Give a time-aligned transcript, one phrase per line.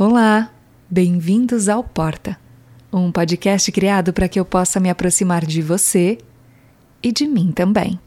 [0.00, 0.52] Olá,
[0.88, 2.38] bem-vindos ao Porta,
[2.92, 6.18] um podcast criado para que eu possa me aproximar de você
[7.02, 7.98] e de mim também.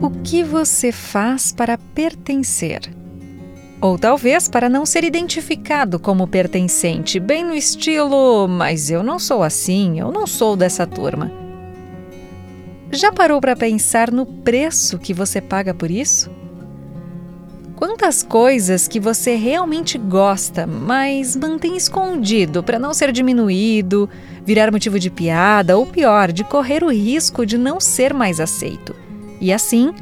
[0.00, 3.03] O que você faz para pertencer?
[3.84, 9.42] Ou talvez para não ser identificado como pertencente, bem no estilo, mas eu não sou
[9.42, 11.30] assim, eu não sou dessa turma.
[12.90, 16.30] Já parou para pensar no preço que você paga por isso?
[17.76, 24.08] Quantas coisas que você realmente gosta, mas mantém escondido para não ser diminuído,
[24.46, 28.96] virar motivo de piada ou pior, de correr o risco de não ser mais aceito
[29.38, 29.92] e assim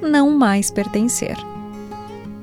[0.00, 1.36] não mais pertencer.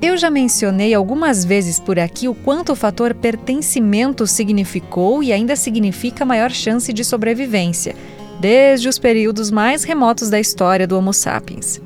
[0.02, 5.54] Eu já mencionei algumas vezes por aqui o quanto o fator pertencimento significou e ainda
[5.54, 7.94] significa maior chance de sobrevivência,
[8.40, 11.82] desde os períodos mais remotos da história do Homo sapiens.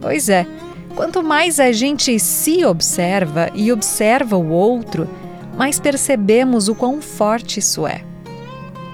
[0.00, 0.46] Pois é,
[0.94, 5.06] quanto mais a gente se observa e observa o outro,
[5.58, 8.05] mais percebemos o quão forte isso é.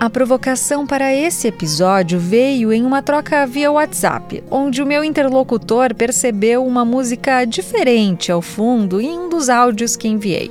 [0.03, 5.95] A provocação para esse episódio veio em uma troca via WhatsApp, onde o meu interlocutor
[5.95, 10.51] percebeu uma música diferente ao fundo em um dos áudios que enviei.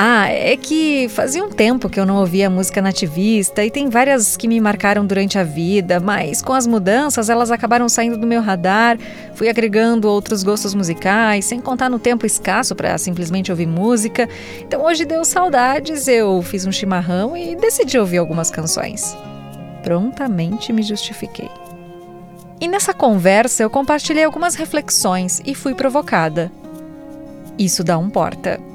[0.00, 4.36] Ah, é que fazia um tempo que eu não ouvia música nativista e tem várias
[4.36, 8.40] que me marcaram durante a vida, mas com as mudanças elas acabaram saindo do meu
[8.40, 8.96] radar,
[9.34, 14.28] fui agregando outros gostos musicais, sem contar no tempo escasso para simplesmente ouvir música.
[14.60, 19.16] Então hoje deu saudades, eu fiz um chimarrão e decidi ouvir algumas canções.
[19.82, 21.50] Prontamente me justifiquei.
[22.60, 26.52] E nessa conversa eu compartilhei algumas reflexões e fui provocada.
[27.58, 28.67] Isso dá um porta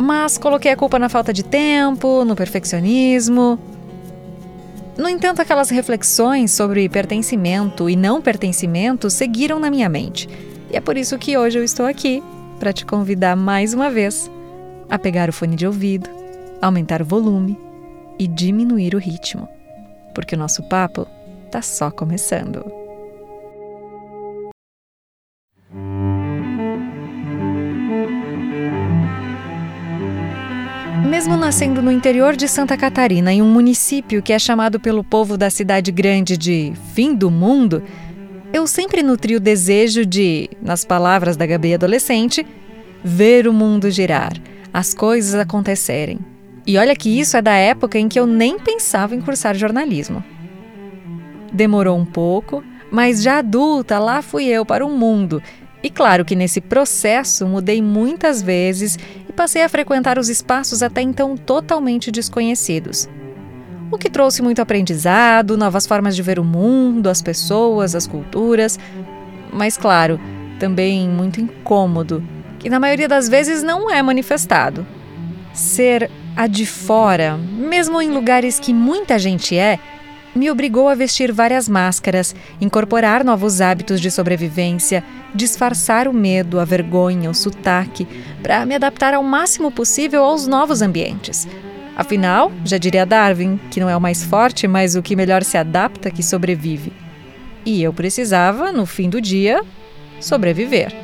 [0.00, 3.58] mas coloquei a culpa na falta de tempo, no perfeccionismo.
[4.96, 10.28] No entanto, aquelas reflexões sobre pertencimento e não pertencimento seguiram na minha mente.
[10.70, 12.22] E é por isso que hoje eu estou aqui
[12.58, 14.30] para te convidar mais uma vez
[14.88, 16.08] a pegar o fone de ouvido,
[16.62, 17.58] aumentar o volume
[18.18, 19.48] e diminuir o ritmo,
[20.14, 21.06] porque o nosso papo
[21.46, 22.79] está só começando.
[31.10, 35.36] Mesmo nascendo no interior de Santa Catarina, em um município que é chamado pelo povo
[35.36, 37.82] da cidade grande de fim do mundo,
[38.52, 42.46] eu sempre nutri o desejo de, nas palavras da Gabi adolescente,
[43.02, 44.32] ver o mundo girar,
[44.72, 46.20] as coisas acontecerem.
[46.64, 50.22] E olha que isso é da época em que eu nem pensava em cursar jornalismo.
[51.52, 55.42] Demorou um pouco, mas já adulta, lá fui eu para o mundo
[55.82, 58.98] e claro que nesse processo mudei muitas vezes
[59.30, 63.08] e passei a frequentar os espaços até então totalmente desconhecidos.
[63.88, 68.76] O que trouxe muito aprendizado, novas formas de ver o mundo, as pessoas, as culturas,
[69.52, 70.20] mas claro,
[70.58, 72.24] também muito incômodo,
[72.58, 74.84] que na maioria das vezes não é manifestado.
[75.54, 79.78] Ser a de fora, mesmo em lugares que muita gente é,
[80.34, 85.02] me obrigou a vestir várias máscaras, incorporar novos hábitos de sobrevivência,
[85.34, 88.06] disfarçar o medo, a vergonha, o sotaque,
[88.42, 91.48] para me adaptar ao máximo possível aos novos ambientes.
[91.96, 95.58] Afinal, já diria Darwin, que não é o mais forte, mas o que melhor se
[95.58, 96.92] adapta que sobrevive.
[97.66, 99.62] E eu precisava, no fim do dia,
[100.18, 100.94] sobreviver.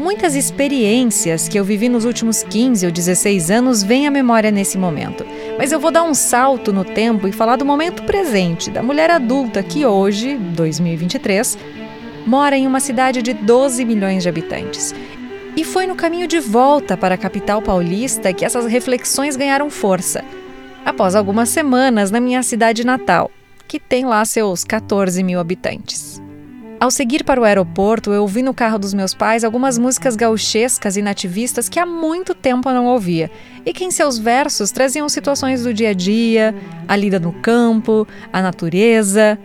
[0.00, 4.78] Muitas experiências que eu vivi nos últimos 15 ou 16 anos vêm à memória nesse
[4.78, 5.26] momento.
[5.58, 9.10] Mas eu vou dar um salto no tempo e falar do momento presente, da mulher
[9.10, 11.58] adulta que hoje, 2023,
[12.26, 14.94] mora em uma cidade de 12 milhões de habitantes.
[15.54, 20.24] E foi no caminho de volta para a capital paulista que essas reflexões ganharam força.
[20.82, 23.30] Após algumas semanas na minha cidade natal,
[23.68, 26.19] que tem lá seus 14 mil habitantes.
[26.80, 30.96] Ao seguir para o aeroporto, eu ouvi no carro dos meus pais algumas músicas gauchescas
[30.96, 33.30] e nativistas que há muito tempo eu não ouvia,
[33.66, 36.54] e que em seus versos traziam situações do dia a dia,
[36.88, 39.38] a lida no campo, a natureza,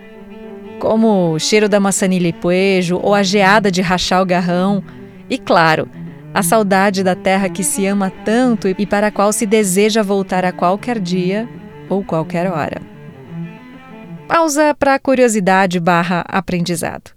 [0.80, 4.82] como o cheiro da maçanilha e poejo ou a geada de rachar o garrão,
[5.30, 5.90] e claro,
[6.34, 10.46] a saudade da terra que se ama tanto e para a qual se deseja voltar
[10.46, 11.50] a qualquer dia
[11.90, 12.82] ou qualquer hora.
[14.26, 17.15] Pausa para curiosidade barra aprendizado.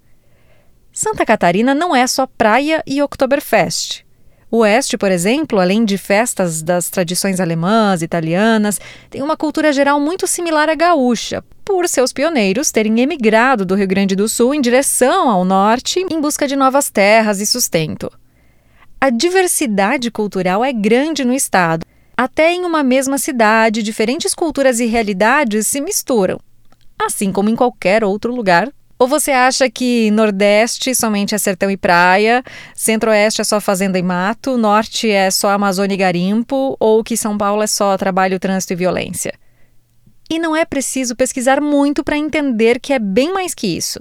[1.00, 4.04] Santa Catarina não é só praia e Oktoberfest.
[4.50, 10.00] O Oeste, por exemplo, além de festas das tradições alemãs, italianas, tem uma cultura geral
[10.00, 14.60] muito similar à gaúcha, por seus pioneiros terem emigrado do Rio Grande do Sul em
[14.60, 18.10] direção ao norte em busca de novas terras e sustento.
[19.00, 21.86] A diversidade cultural é grande no estado,
[22.16, 26.40] Até em uma mesma cidade, diferentes culturas e realidades se misturam,
[26.98, 28.68] assim como em qualquer outro lugar.
[28.98, 32.42] Ou você acha que Nordeste somente é sertão e praia,
[32.74, 37.38] Centro-Oeste é só fazenda e mato, Norte é só Amazônia e garimpo, ou que São
[37.38, 39.32] Paulo é só trabalho, trânsito e violência?
[40.28, 44.00] E não é preciso pesquisar muito para entender que é bem mais que isso.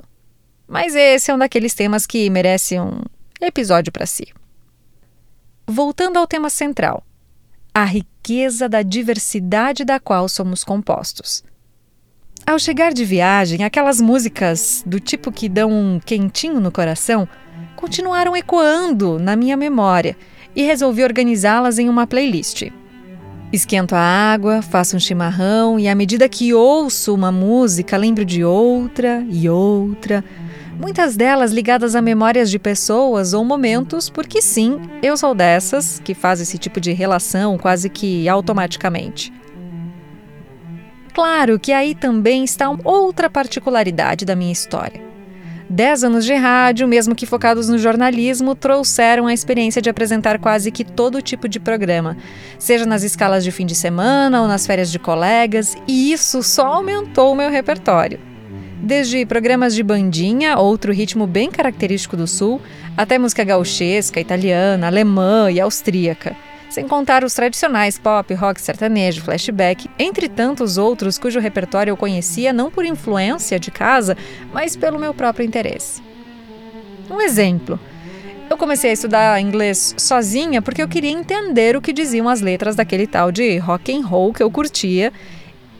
[0.67, 3.01] Mas esse é um daqueles temas que merece um
[3.39, 4.27] episódio para si.
[5.65, 7.03] Voltando ao tema central,
[7.73, 11.43] a riqueza da diversidade da qual somos compostos.
[12.47, 17.27] Ao chegar de viagem, aquelas músicas do tipo que dão um quentinho no coração
[17.75, 20.15] continuaram ecoando na minha memória
[20.55, 22.71] e resolvi organizá-las em uma playlist.
[23.51, 28.45] Esquento a água, faço um chimarrão e à medida que ouço uma música, lembro de
[28.45, 30.23] outra e outra,
[30.79, 36.13] muitas delas ligadas a memórias de pessoas ou momentos, porque sim, eu sou dessas que
[36.13, 39.33] faz esse tipo de relação quase que automaticamente.
[41.17, 45.01] Claro que aí também está outra particularidade da minha história.
[45.67, 50.69] Dez anos de rádio, mesmo que focados no jornalismo, trouxeram a experiência de apresentar quase
[50.69, 52.15] que todo tipo de programa,
[52.59, 56.67] seja nas escalas de fim de semana ou nas férias de colegas, e isso só
[56.67, 58.19] aumentou o meu repertório.
[58.79, 62.61] Desde programas de bandinha, outro ritmo bem característico do Sul,
[62.95, 66.35] até música gauchesca, italiana, alemã e austríaca
[66.69, 72.51] sem contar os tradicionais pop, rock, sertanejo, flashback, entre tantos outros cujo repertório eu conhecia
[72.51, 74.17] não por influência de casa,
[74.53, 76.01] mas pelo meu próprio interesse.
[77.09, 77.79] Um exemplo.
[78.49, 82.75] Eu comecei a estudar inglês sozinha porque eu queria entender o que diziam as letras
[82.75, 85.11] daquele tal de rock and roll que eu curtia,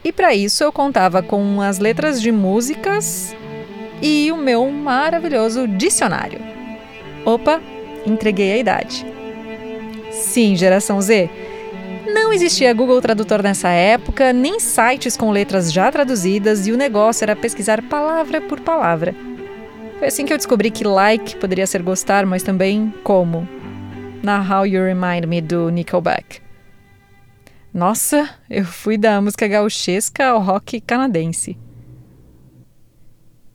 [0.03, 3.35] e para isso eu contava com as letras de músicas
[4.01, 6.39] e o meu maravilhoso dicionário.
[7.25, 7.61] Opa,
[8.05, 9.16] entreguei a idade.
[10.17, 11.29] Sim, geração Z.
[12.13, 17.23] Não existia Google Tradutor nessa época, nem sites com letras já traduzidas, e o negócio
[17.23, 19.13] era pesquisar palavra por palavra.
[19.99, 23.47] Foi assim que eu descobri que like poderia ser gostar, mas também como.
[24.23, 26.41] Na How You Remind Me do Nickelback.
[27.73, 31.57] Nossa, eu fui da música gauchesca ao rock canadense.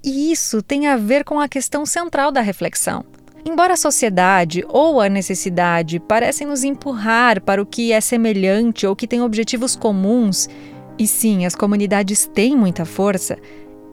[0.04, 3.04] E isso tem a ver com a questão central da reflexão.
[3.44, 8.94] Embora a sociedade ou a necessidade parecem nos empurrar para o que é semelhante ou
[8.94, 10.48] que tem objetivos comuns,
[10.96, 13.36] e sim, as comunidades têm muita força,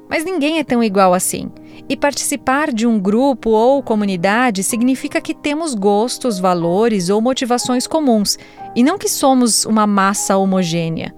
[0.07, 1.51] mas ninguém é tão igual assim.
[1.88, 8.38] E participar de um grupo ou comunidade significa que temos gostos, valores ou motivações comuns,
[8.75, 11.16] e não que somos uma massa homogênea.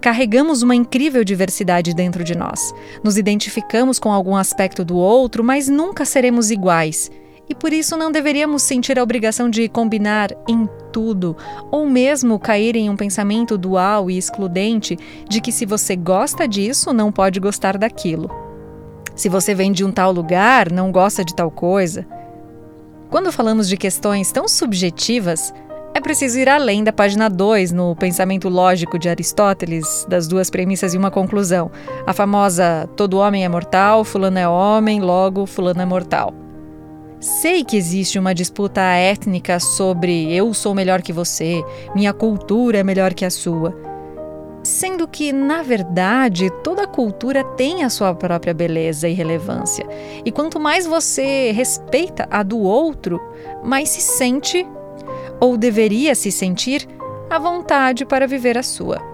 [0.00, 2.74] Carregamos uma incrível diversidade dentro de nós.
[3.02, 7.10] Nos identificamos com algum aspecto do outro, mas nunca seremos iguais
[7.48, 11.36] e por isso não deveríamos sentir a obrigação de combinar em tudo,
[11.70, 14.96] ou mesmo cair em um pensamento dual e excludente
[15.28, 18.30] de que se você gosta disso, não pode gostar daquilo.
[19.14, 22.06] Se você vem de um tal lugar, não gosta de tal coisa.
[23.10, 25.52] Quando falamos de questões tão subjetivas,
[25.94, 30.94] é preciso ir além da página 2 no pensamento lógico de Aristóteles, das duas premissas
[30.94, 31.70] e uma conclusão.
[32.04, 36.43] A famosa todo homem é mortal, fulano é homem, logo fulano é mortal.
[37.24, 41.64] Sei que existe uma disputa étnica sobre eu sou melhor que você,
[41.94, 43.74] minha cultura é melhor que a sua.
[44.62, 49.86] Sendo que, na verdade, toda cultura tem a sua própria beleza e relevância.
[50.22, 53.18] E quanto mais você respeita a do outro,
[53.64, 54.66] mais se sente,
[55.40, 56.86] ou deveria se sentir,
[57.30, 59.13] à vontade para viver a sua.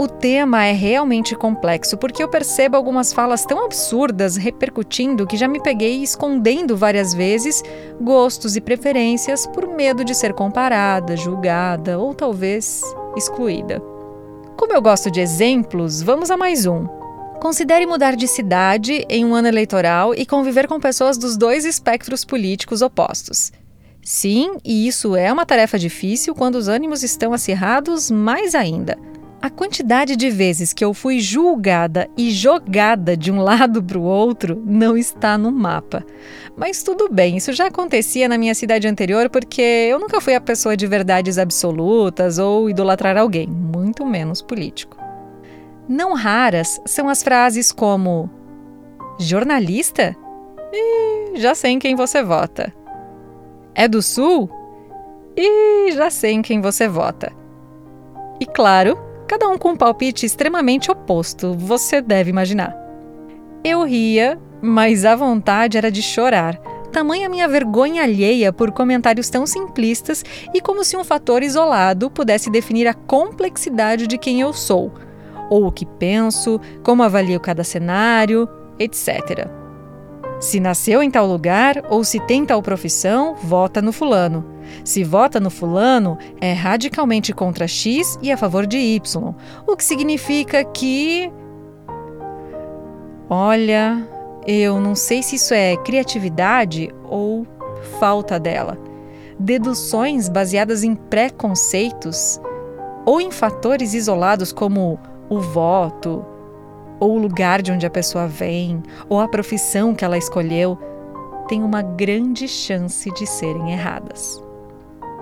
[0.00, 5.46] O tema é realmente complexo porque eu percebo algumas falas tão absurdas repercutindo que já
[5.46, 7.62] me peguei escondendo várias vezes
[8.00, 12.80] gostos e preferências por medo de ser comparada, julgada ou talvez
[13.14, 13.78] excluída.
[14.56, 16.86] Como eu gosto de exemplos, vamos a mais um.
[17.38, 22.24] Considere mudar de cidade em um ano eleitoral e conviver com pessoas dos dois espectros
[22.24, 23.52] políticos opostos.
[24.02, 28.96] Sim, e isso é uma tarefa difícil quando os ânimos estão acirrados mais ainda.
[29.42, 34.02] A quantidade de vezes que eu fui julgada e jogada de um lado para o
[34.02, 36.04] outro não está no mapa.
[36.54, 40.40] Mas tudo bem, isso já acontecia na minha cidade anterior porque eu nunca fui a
[40.42, 44.98] pessoa de verdades absolutas ou idolatrar alguém, muito menos político.
[45.88, 48.28] Não raras são as frases como:
[49.18, 50.14] Jornalista?
[50.70, 52.74] Ih, já sei em quem você vota.
[53.74, 54.50] É do Sul?
[55.34, 57.32] Ih, já sei em quem você vota.
[58.38, 62.76] E claro, cada um com um palpite extremamente oposto, você deve imaginar.
[63.62, 66.56] Eu ria, mas a vontade era de chorar,
[66.90, 72.50] tamanha minha vergonha alheia por comentários tão simplistas e como se um fator isolado pudesse
[72.50, 74.92] definir a complexidade de quem eu sou,
[75.48, 78.48] ou o que penso, como avalio cada cenário,
[78.80, 79.46] etc.
[80.40, 84.44] Se nasceu em tal lugar ou se tem tal profissão, vota no fulano.
[84.84, 89.34] Se vota no fulano, é radicalmente contra X e a favor de Y,
[89.66, 91.30] o que significa que.
[93.28, 94.06] Olha,
[94.46, 97.46] eu não sei se isso é criatividade ou
[97.98, 98.76] falta dela.
[99.38, 102.40] Deduções baseadas em preconceitos
[103.06, 104.98] ou em fatores isolados como
[105.28, 106.24] o voto,
[106.98, 110.78] ou o lugar de onde a pessoa vem, ou a profissão que ela escolheu,
[111.48, 114.40] têm uma grande chance de serem erradas.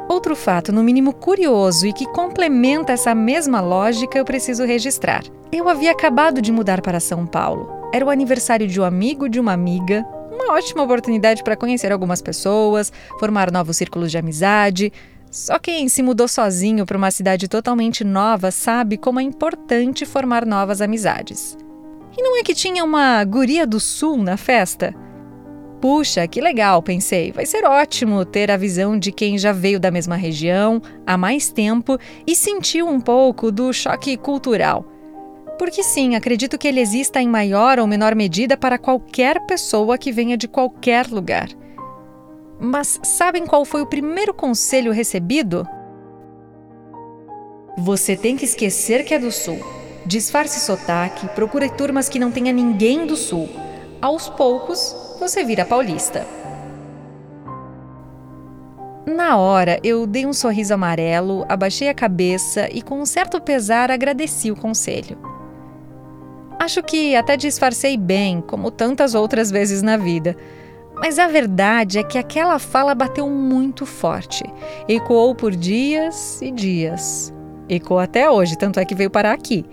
[0.09, 5.23] Outro fato, no mínimo curioso e que complementa essa mesma lógica, eu preciso registrar.
[5.53, 9.41] Eu havia acabado de mudar para São Paulo era o aniversário de um amigo de
[9.41, 14.93] uma amiga, uma ótima oportunidade para conhecer algumas pessoas, formar novos círculos de amizade.
[15.31, 20.45] Só quem se mudou sozinho para uma cidade totalmente nova sabe como é importante formar
[20.45, 21.57] novas amizades.
[22.17, 24.95] E não é que tinha uma guria do sul na festa?
[25.80, 27.30] Puxa, que legal, pensei.
[27.30, 31.50] Vai ser ótimo ter a visão de quem já veio da mesma região há mais
[31.50, 34.85] tempo e sentiu um pouco do choque cultural.
[35.56, 40.12] Porque sim, acredito que ele exista em maior ou menor medida para qualquer pessoa que
[40.12, 41.49] venha de qualquer lugar.
[42.61, 45.66] Mas sabem qual foi o primeiro conselho recebido?
[47.76, 49.61] Você tem que esquecer que é do Sul.
[50.04, 53.49] Disfarce sotaque, procure turmas que não tenha ninguém do Sul.
[54.00, 56.27] Aos poucos, você vira paulista.
[59.07, 63.91] Na hora, eu dei um sorriso amarelo, abaixei a cabeça e, com um certo pesar,
[63.91, 65.19] agradeci o conselho.
[66.59, 70.37] Acho que até disfarcei bem, como tantas outras vezes na vida.
[70.97, 74.45] Mas a verdade é que aquela fala bateu muito forte.
[74.89, 77.33] Ecoou por dias e dias.
[77.69, 79.65] Ecoou até hoje, tanto é que veio parar aqui.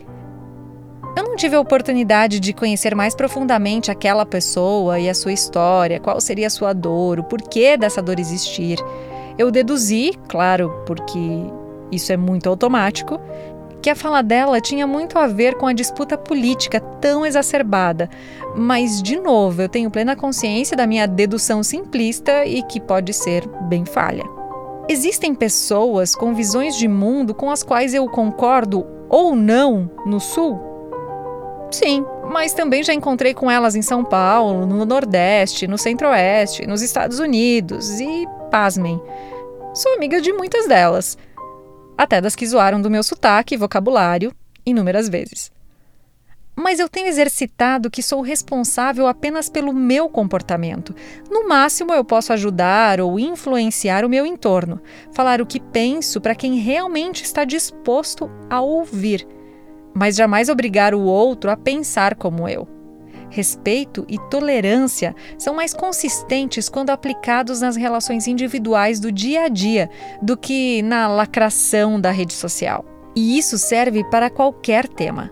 [1.36, 6.22] Não tive a oportunidade de conhecer mais profundamente aquela pessoa e a sua história, qual
[6.22, 8.80] seria a sua dor, o porquê dessa dor existir.
[9.38, 11.20] Eu deduzi, claro, porque
[11.92, 13.20] isso é muito automático,
[13.82, 18.10] que a fala dela tinha muito a ver com a disputa política tão exacerbada.
[18.56, 23.46] Mas, de novo, eu tenho plena consciência da minha dedução simplista e que pode ser
[23.64, 24.24] bem falha.
[24.88, 30.75] Existem pessoas com visões de mundo com as quais eu concordo ou não no Sul?
[31.72, 36.82] Sim, mas também já encontrei com elas em São Paulo, no Nordeste, no Centro-Oeste, nos
[36.82, 39.02] Estados Unidos e, pasmem,
[39.74, 41.18] sou amiga de muitas delas
[41.98, 44.34] até das que zoaram do meu sotaque e vocabulário
[44.66, 45.52] inúmeras vezes.
[46.56, 50.96] Mas eu tenho exercitado que sou responsável apenas pelo meu comportamento.
[51.30, 54.82] No máximo, eu posso ajudar ou influenciar o meu entorno,
[55.12, 59.28] falar o que penso para quem realmente está disposto a ouvir,
[59.96, 62.68] mas jamais obrigar o outro a pensar como eu
[63.36, 69.90] respeito e tolerância são mais consistentes quando aplicados nas relações individuais do dia a dia
[70.22, 72.86] do que na lacração da rede social.
[73.14, 75.32] E isso serve para qualquer tema.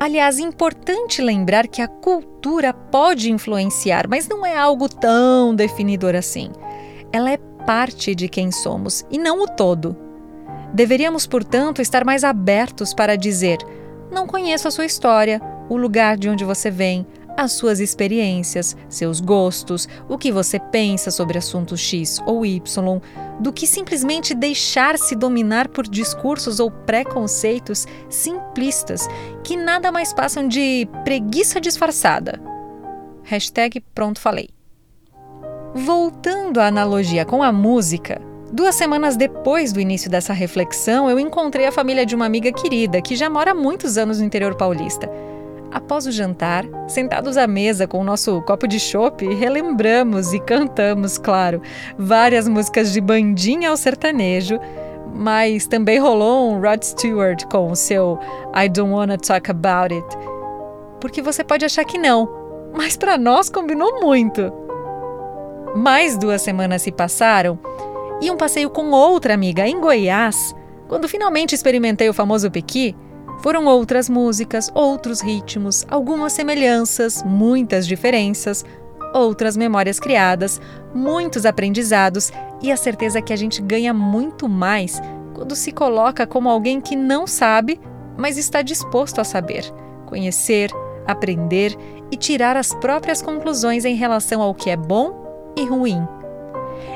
[0.00, 6.14] Aliás, é importante lembrar que a cultura pode influenciar, mas não é algo tão definidor
[6.14, 6.50] assim.
[7.12, 7.36] Ela é
[7.66, 9.96] parte de quem somos e não o todo.
[10.72, 13.58] Deveríamos, portanto, estar mais abertos para dizer:
[14.10, 19.20] não conheço a sua história, o lugar de onde você vem, as suas experiências, seus
[19.20, 22.60] gostos, o que você pensa sobre assuntos X ou Y,
[23.40, 29.08] do que simplesmente deixar-se dominar por discursos ou preconceitos simplistas
[29.42, 32.40] que nada mais passam de preguiça disfarçada.
[33.24, 34.50] Hashtag pronto falei.
[35.74, 38.20] Voltando à analogia com a música,
[38.52, 43.00] duas semanas depois do início dessa reflexão, eu encontrei a família de uma amiga querida
[43.00, 45.10] que já mora há muitos anos no interior paulista.
[45.72, 51.16] Após o jantar, sentados à mesa com o nosso copo de chopp, relembramos e cantamos,
[51.16, 51.62] claro,
[51.96, 54.60] várias músicas de bandinha ao sertanejo,
[55.14, 58.18] mas também rolou um Rod Stewart com o seu
[58.54, 60.06] I Don't Wanna Talk About It.
[61.00, 62.28] Porque você pode achar que não,
[62.74, 64.52] mas para nós combinou muito.
[65.74, 67.58] Mais duas semanas se passaram
[68.22, 70.54] e um passeio com outra amiga em Goiás,
[70.86, 72.94] quando finalmente experimentei o famoso pequi,
[73.42, 78.64] foram outras músicas, outros ritmos, algumas semelhanças, muitas diferenças,
[79.12, 80.60] outras memórias criadas,
[80.94, 82.30] muitos aprendizados
[82.62, 85.02] e a certeza que a gente ganha muito mais
[85.34, 87.80] quando se coloca como alguém que não sabe,
[88.16, 89.64] mas está disposto a saber,
[90.06, 90.70] conhecer,
[91.08, 91.76] aprender
[92.08, 96.06] e tirar as próprias conclusões em relação ao que é bom e ruim.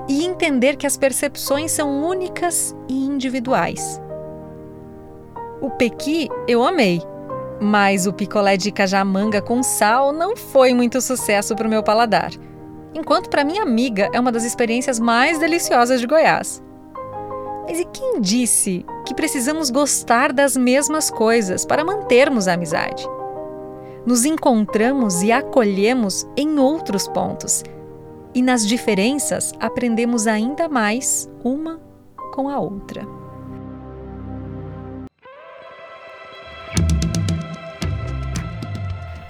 [0.08, 4.00] E entender que as percepções são únicas e individuais.
[5.60, 7.02] O pequi eu amei,
[7.60, 12.30] mas o picolé de cajamanga com sal não foi muito sucesso para o meu paladar.
[12.94, 16.62] Enquanto para minha amiga é uma das experiências mais deliciosas de Goiás.
[17.68, 23.06] Mas e quem disse que precisamos gostar das mesmas coisas para mantermos a amizade?
[24.06, 27.64] Nos encontramos e acolhemos em outros pontos.
[28.36, 31.80] E nas diferenças aprendemos ainda mais uma
[32.34, 33.00] com a outra.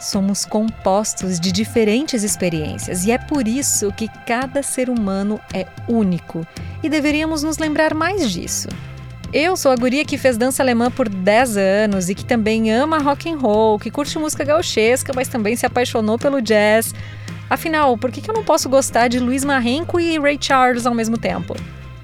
[0.01, 6.45] Somos compostos de diferentes experiências e é por isso que cada ser humano é único
[6.83, 8.67] e deveríamos nos lembrar mais disso.
[9.33, 12.99] Eu sou a guria que fez dança alemã por 10 anos e que também ama
[12.99, 16.93] rock and roll, que curte música gauchesca, mas também se apaixonou pelo jazz.
[17.49, 21.17] Afinal, por que eu não posso gostar de Luiz Marrenco e Ray Charles ao mesmo
[21.17, 21.55] tempo?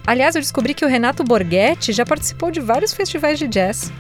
[0.07, 3.93] Aliás, eu descobri que o Renato Borghetti já participou de vários festivais de jazz.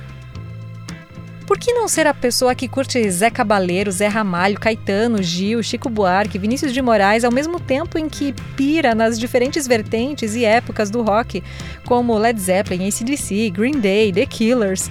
[1.47, 5.89] Por que não ser a pessoa que curte Zé Cabaleiro, Zé Ramalho, Caetano, Gil, Chico
[5.89, 10.91] Buarque, Vinícius de Moraes, ao mesmo tempo em que pira nas diferentes vertentes e épocas
[10.91, 11.43] do rock,
[11.85, 14.91] como Led Zeppelin, ACDC, Green Day, The Killers,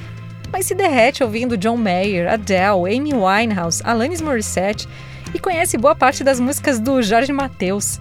[0.52, 4.88] mas se derrete ouvindo John Mayer, Adele, Amy Winehouse, Alanis Morissette
[5.34, 8.00] e conhece boa parte das músicas do Jorge Mateus.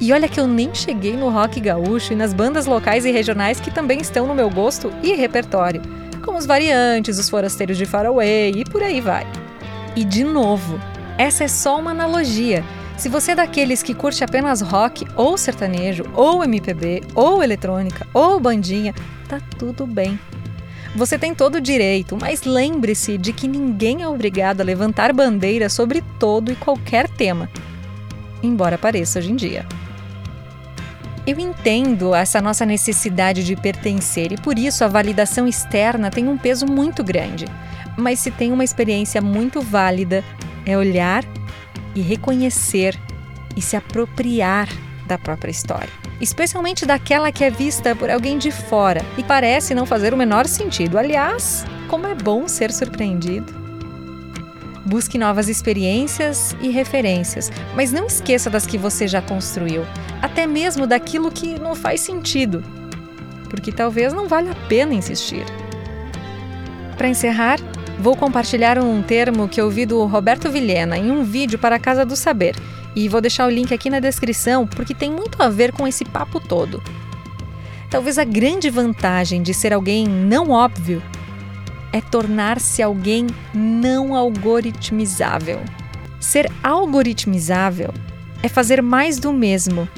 [0.00, 3.60] E olha que eu nem cheguei no rock gaúcho e nas bandas locais e regionais
[3.60, 5.80] que também estão no meu gosto e repertório
[6.24, 9.26] como os variantes, os forasteiros de Faraway e por aí vai.
[9.94, 10.80] E de novo,
[11.18, 12.64] essa é só uma analogia.
[12.96, 18.40] Se você é daqueles que curte apenas rock ou sertanejo, ou MPB, ou eletrônica, ou
[18.40, 18.94] bandinha,
[19.28, 20.18] tá tudo bem.
[20.94, 25.68] Você tem todo o direito, mas lembre-se de que ninguém é obrigado a levantar bandeira
[25.68, 27.50] sobre todo e qualquer tema,
[28.40, 29.66] embora pareça hoje em dia.
[31.26, 36.38] Eu entendo essa nossa necessidade de pertencer e por isso a validação externa tem um
[36.38, 37.46] peso muito grande.
[37.96, 40.22] Mas se tem uma experiência muito válida,
[40.66, 41.24] é olhar
[41.94, 42.98] e reconhecer
[43.56, 44.68] e se apropriar
[45.06, 49.86] da própria história, especialmente daquela que é vista por alguém de fora e parece não
[49.86, 50.98] fazer o menor sentido.
[50.98, 53.52] Aliás, como é bom ser surpreendido.
[54.84, 59.82] Busque novas experiências e referências, mas não esqueça das que você já construiu,
[60.20, 62.62] até mesmo daquilo que não faz sentido,
[63.48, 65.44] porque talvez não valha a pena insistir.
[66.98, 67.58] Para encerrar,
[67.98, 72.04] vou compartilhar um termo que ouvi do Roberto Vilhena em um vídeo para a Casa
[72.04, 72.54] do Saber,
[72.94, 76.04] e vou deixar o link aqui na descrição porque tem muito a ver com esse
[76.04, 76.82] papo todo.
[77.90, 81.02] Talvez a grande vantagem de ser alguém não óbvio
[81.92, 85.60] é tornar-se alguém não algoritmizável.
[86.18, 87.94] Ser algoritmizável
[88.42, 89.88] é fazer mais do mesmo.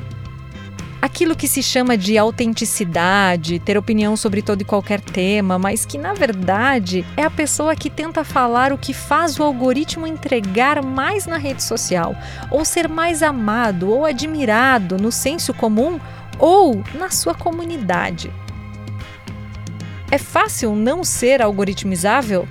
[1.01, 5.99] Aquilo que se chama de autenticidade, ter opinião sobre todo e qualquer tema, mas que
[5.99, 11.27] na verdade é a pessoa que tenta falar o que faz o algoritmo entregar mais
[11.27, 12.17] na rede social,
[12.51, 16.01] ou ser mais amado ou admirado no senso comum
[16.39, 18.33] ou na sua comunidade.
[20.11, 22.49] É fácil não ser algoritmizável?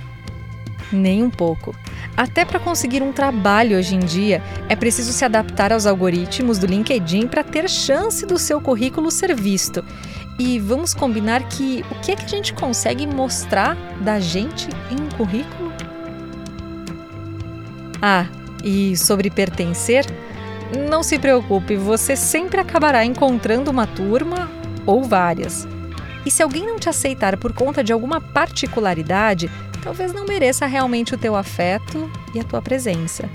[0.92, 1.74] Nem um pouco.
[2.16, 6.66] Até para conseguir um trabalho hoje em dia, é preciso se adaptar aos algoritmos do
[6.66, 9.84] LinkedIn para ter chance do seu currículo ser visto.
[10.38, 14.94] E vamos combinar que o que é que a gente consegue mostrar da gente em
[14.94, 15.72] um currículo?
[18.00, 18.26] Ah,
[18.64, 20.06] e sobre pertencer?
[20.88, 24.50] Não se preocupe, você sempre acabará encontrando uma turma
[24.86, 25.68] ou várias.
[26.24, 29.48] E se alguém não te aceitar por conta de alguma particularidade,
[29.86, 33.30] talvez não mereça realmente o teu afeto e a tua presença.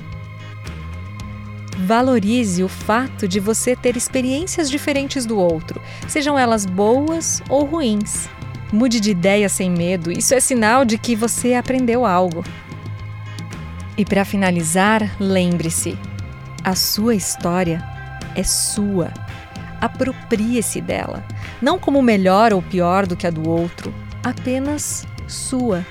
[1.85, 8.27] Valorize o fato de você ter experiências diferentes do outro, sejam elas boas ou ruins.
[8.69, 12.43] Mude de ideia sem medo, isso é sinal de que você aprendeu algo.
[13.97, 15.97] E para finalizar, lembre-se:
[16.61, 17.81] a sua história
[18.35, 19.09] é sua
[19.79, 21.23] aproprie-se dela,
[21.61, 25.83] não como melhor ou pior do que a do outro, apenas sua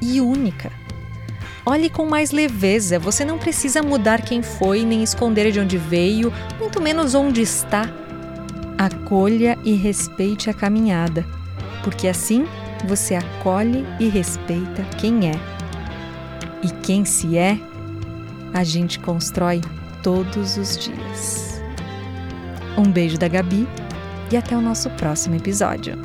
[0.00, 0.70] e única.
[1.64, 6.32] Olhe com mais leveza, você não precisa mudar quem foi, nem esconder de onde veio,
[6.60, 7.90] muito menos onde está.
[8.78, 11.26] Acolha e respeite a caminhada,
[11.82, 12.46] porque assim
[12.86, 15.34] você acolhe e respeita quem é.
[16.62, 17.58] E quem se é,
[18.54, 19.60] a gente constrói
[20.02, 21.60] todos os dias.
[22.78, 23.66] Um beijo da Gabi
[24.30, 25.98] e até o nosso próximo episódio.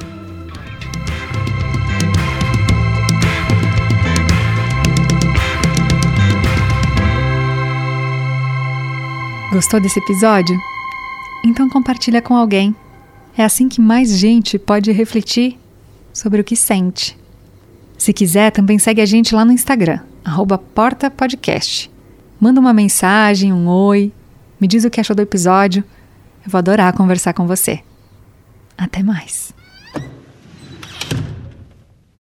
[9.51, 10.57] Gostou desse episódio?
[11.43, 12.73] Então compartilha com alguém.
[13.37, 15.59] É assim que mais gente pode refletir
[16.13, 17.17] sobre o que sente.
[17.97, 19.99] Se quiser, também segue a gente lá no Instagram,
[20.57, 21.91] portapodcast.
[22.39, 24.13] Manda uma mensagem, um oi,
[24.57, 25.83] me diz o que achou do episódio.
[26.45, 27.81] Eu vou adorar conversar com você.
[28.77, 29.53] Até mais!